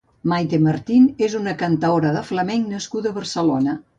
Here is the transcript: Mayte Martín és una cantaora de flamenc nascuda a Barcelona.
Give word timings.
Mayte 0.31 0.59
Martín 0.67 1.03
és 1.25 1.35
una 1.41 1.53
cantaora 1.59 2.13
de 2.17 2.25
flamenc 2.31 2.67
nascuda 2.75 3.13
a 3.13 3.17
Barcelona. 3.21 3.77